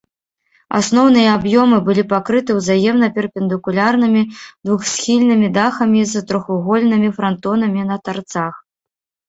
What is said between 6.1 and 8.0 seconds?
з трохвугольнымі франтонамі